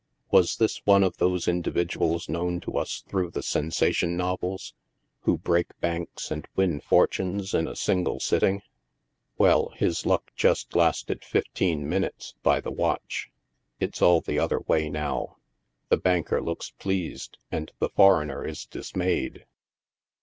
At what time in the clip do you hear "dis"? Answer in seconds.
18.65-18.95